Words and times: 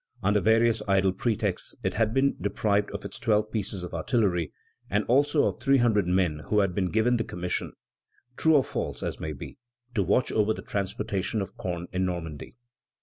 Under 0.23 0.41
various 0.41 0.81
idle 0.87 1.13
pretexts 1.13 1.75
it 1.83 1.93
had 1.93 2.11
been 2.11 2.35
deprived 2.41 2.89
of 2.89 3.05
its 3.05 3.19
twelve 3.19 3.51
pieces 3.51 3.83
of 3.83 3.93
artillery, 3.93 4.51
and 4.89 5.03
also 5.05 5.45
of 5.45 5.61
three 5.61 5.77
hundred 5.77 6.07
men 6.07 6.39
who 6.47 6.61
had 6.61 6.73
been 6.73 6.89
given 6.89 7.17
the 7.17 7.23
commission, 7.23 7.73
true 8.35 8.55
or 8.55 8.63
false 8.63 9.03
as 9.03 9.19
may 9.19 9.33
be, 9.33 9.59
to 9.93 10.01
watch 10.01 10.31
over 10.31 10.55
the 10.55 10.63
transportation 10.63 11.39
of 11.39 11.55
corn 11.55 11.85
in 11.93 12.03
Normandy. 12.03 12.55